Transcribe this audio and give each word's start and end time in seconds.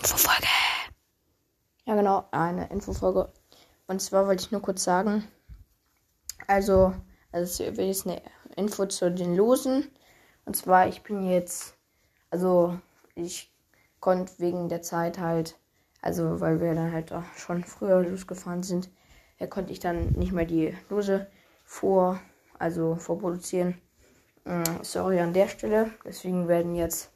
Infofolge. 0.00 0.48
Ja, 1.84 1.94
genau, 1.94 2.24
eine 2.30 2.68
Infofolge. 2.70 3.32
Und 3.86 4.00
zwar 4.00 4.26
wollte 4.26 4.44
ich 4.44 4.50
nur 4.50 4.62
kurz 4.62 4.84
sagen, 4.84 5.26
also, 6.46 6.94
also 7.32 7.64
es 7.64 7.78
ist 7.78 8.06
eine 8.06 8.22
Info 8.56 8.86
zu 8.86 9.10
den 9.10 9.36
Losen. 9.36 9.90
Und 10.46 10.56
zwar, 10.56 10.88
ich 10.88 11.02
bin 11.02 11.28
jetzt, 11.28 11.76
also 12.30 12.78
ich 13.14 13.52
konnte 14.00 14.32
wegen 14.38 14.68
der 14.68 14.82
Zeit 14.82 15.18
halt, 15.18 15.58
also 16.00 16.40
weil 16.40 16.60
wir 16.60 16.74
dann 16.74 16.92
halt 16.92 17.12
auch 17.12 17.24
schon 17.36 17.62
früher 17.64 18.02
losgefahren 18.02 18.62
sind, 18.62 18.88
ja, 19.38 19.46
konnte 19.46 19.72
ich 19.72 19.80
dann 19.80 20.12
nicht 20.12 20.32
mehr 20.32 20.46
die 20.46 20.74
Lose 20.88 21.26
vor, 21.64 22.20
also 22.58 22.96
vorproduzieren. 22.96 23.80
Äh, 24.44 24.64
sorry 24.82 25.20
an 25.20 25.32
der 25.32 25.48
Stelle. 25.48 25.90
Deswegen 26.04 26.48
werden 26.48 26.74
jetzt, 26.74 27.10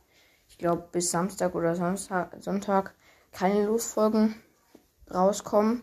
ich 0.55 0.59
glaube, 0.59 0.87
bis 0.93 1.11
Samstag 1.11 1.57
oder 1.57 1.75
Sonntag, 1.75 2.95
keine 3.33 3.67
Losfolgen 3.67 4.37
rauskommen. 5.13 5.83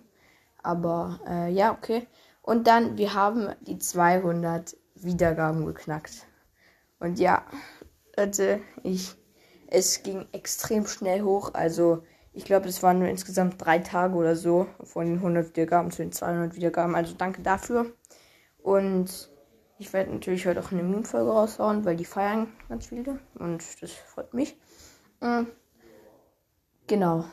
Aber 0.64 1.20
äh, 1.28 1.52
ja, 1.52 1.74
okay. 1.74 2.08
Und 2.42 2.68
dann, 2.68 2.98
wir 2.98 3.14
haben 3.14 3.50
die 3.68 3.80
200 3.80 4.78
Wiedergaben 4.96 5.66
geknackt. 5.66 6.26
Und 7.00 7.20
ja, 7.20 7.46
Leute, 8.16 8.62
ich, 8.84 9.14
es 9.68 10.04
ging 10.04 10.26
extrem 10.32 10.88
schnell 10.88 11.22
hoch. 11.22 11.54
Also, 11.54 12.04
ich 12.32 12.46
glaube, 12.46 12.70
es 12.70 12.82
waren 12.82 13.00
nur 13.00 13.10
insgesamt 13.10 13.56
drei 13.58 13.80
Tage 13.80 14.16
oder 14.16 14.38
so 14.38 14.68
von 14.86 15.06
den 15.06 15.18
100 15.18 15.50
Wiedergaben 15.50 15.92
zu 15.92 16.02
den 16.02 16.14
200 16.14 16.56
Wiedergaben. 16.56 16.96
Also, 16.96 17.14
danke 17.18 17.42
dafür. 17.42 17.88
Und 18.64 19.31
ich 19.82 19.94
werde 19.94 20.12
natürlich 20.12 20.46
heute 20.46 20.60
auch 20.60 20.72
eine 20.72 20.84
Meme-Folge 20.84 21.32
raushauen, 21.32 21.84
weil 21.86 21.96
die 21.96 22.06
feiern 22.06 22.54
ganz 22.70 22.86
viele. 22.86 23.20
Und 23.34 23.64
das 23.82 23.92
freut 23.92 24.32
mich. 24.32 24.56
Mhm. 25.22 25.48
Genau. 26.86 27.26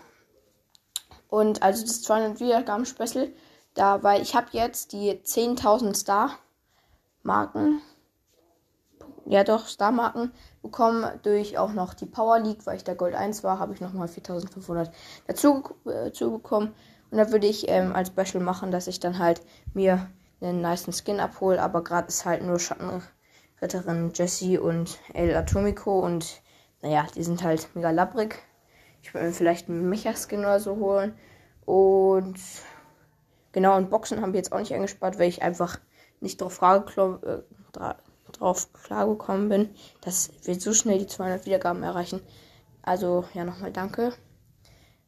Und 1.28 1.62
also 1.62 1.82
das 1.82 2.00
200 2.00 2.40
Wiedergaben-Special, 2.40 3.30
da, 3.74 4.02
weil 4.02 4.22
ich 4.22 4.34
habe 4.34 4.48
jetzt 4.52 4.94
die 4.94 5.12
10.000 5.12 5.94
Star-Marken, 5.94 7.82
ja 9.26 9.44
doch, 9.44 9.66
Star-Marken 9.66 10.32
bekommen 10.62 11.06
durch 11.24 11.58
auch 11.58 11.74
noch 11.74 11.92
die 11.92 12.06
Power 12.06 12.38
League, 12.38 12.64
weil 12.64 12.76
ich 12.76 12.84
da 12.84 12.94
Gold 12.94 13.14
1 13.14 13.44
war, 13.44 13.58
habe 13.58 13.74
ich 13.74 13.82
nochmal 13.82 14.08
4.500 14.08 14.90
dazu, 15.26 15.64
äh, 15.84 16.06
dazu 16.06 16.32
bekommen. 16.32 16.74
Und 17.10 17.18
da 17.18 17.30
würde 17.30 17.46
ich 17.46 17.68
ähm, 17.68 17.94
als 17.94 18.08
Special 18.08 18.42
machen, 18.42 18.70
dass 18.70 18.86
ich 18.86 19.00
dann 19.00 19.18
halt 19.18 19.42
mir 19.74 20.08
einen 20.40 20.60
niceen 20.60 20.92
Skin 20.92 21.20
abhole, 21.20 21.60
aber 21.60 21.82
gerade 21.82 22.08
ist 22.08 22.24
halt 22.24 22.42
nur 22.42 22.58
Schattenritterin 22.58 24.12
Jessie 24.14 24.58
und 24.58 24.98
El 25.14 25.34
Atomico 25.34 26.00
und 26.00 26.42
naja, 26.82 27.06
die 27.14 27.24
sind 27.24 27.42
halt 27.42 27.68
mega 27.74 27.90
labbrig. 27.90 28.38
Ich 29.02 29.14
würde 29.14 29.26
mir 29.26 29.32
vielleicht 29.32 29.68
einen 29.68 29.88
Mecha-Skin 29.88 30.40
oder 30.40 30.60
so 30.60 30.76
holen. 30.76 31.18
Und 31.64 32.38
genau, 33.52 33.76
und 33.76 33.90
Boxen 33.90 34.20
haben 34.20 34.32
wir 34.32 34.38
jetzt 34.38 34.52
auch 34.52 34.58
nicht 34.58 34.74
eingespart, 34.74 35.18
weil 35.18 35.28
ich 35.28 35.42
einfach 35.42 35.78
nicht 36.20 36.40
drauf, 36.40 36.60
äh, 36.62 37.42
drauf 38.32 38.72
klargekommen 38.72 39.48
bin, 39.48 39.70
dass 40.00 40.30
wir 40.44 40.58
so 40.58 40.72
schnell 40.72 40.98
die 40.98 41.06
200 41.06 41.46
Wiedergaben 41.46 41.82
erreichen. 41.82 42.20
Also, 42.82 43.24
ja, 43.34 43.44
nochmal 43.44 43.72
danke. 43.72 44.12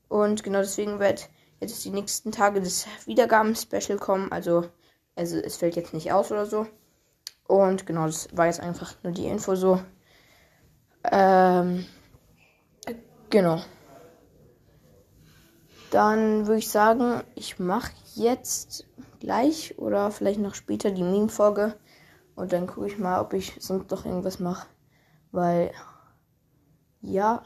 Und 0.08 0.42
genau 0.42 0.58
deswegen 0.58 0.98
wird 0.98 1.28
jetzt 1.60 1.84
die 1.84 1.90
nächsten 1.90 2.32
Tage 2.32 2.60
das 2.60 2.86
Wiedergaben-Special 3.06 3.98
kommen. 3.98 4.32
Also, 4.32 4.66
also, 5.20 5.36
es 5.36 5.58
fällt 5.58 5.76
jetzt 5.76 5.92
nicht 5.92 6.12
aus 6.12 6.32
oder 6.32 6.46
so. 6.46 6.66
Und 7.46 7.84
genau, 7.84 8.06
das 8.06 8.34
war 8.34 8.46
jetzt 8.46 8.60
einfach 8.60 8.94
nur 9.02 9.12
die 9.12 9.26
Info 9.26 9.54
so. 9.54 9.78
Ähm, 11.04 11.84
genau. 13.28 13.60
Dann 15.90 16.46
würde 16.46 16.60
ich 16.60 16.70
sagen, 16.70 17.22
ich 17.34 17.58
mache 17.58 17.92
jetzt 18.14 18.86
gleich 19.18 19.78
oder 19.78 20.10
vielleicht 20.10 20.40
noch 20.40 20.54
später 20.54 20.90
die 20.90 21.02
Meme-Folge. 21.02 21.76
Und 22.34 22.54
dann 22.54 22.66
gucke 22.66 22.86
ich 22.86 22.96
mal, 22.96 23.20
ob 23.20 23.34
ich 23.34 23.56
sonst 23.58 23.90
noch 23.90 24.06
irgendwas 24.06 24.40
mache. 24.40 24.68
Weil, 25.32 25.72
ja. 27.02 27.42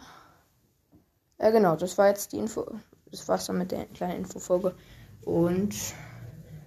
Ja, 1.41 1.51
genau, 1.51 1.75
das 1.75 1.99
war 1.99 2.07
jetzt 2.07 2.31
die 2.31 2.39
Info. 2.39 2.67
Das 3.11 3.27
war's 3.27 3.47
dann 3.47 3.59
mit 3.59 3.73
der 3.73 3.87
kleinen 3.87 4.19
Infofolge. 4.19 4.77
Und 5.25 5.75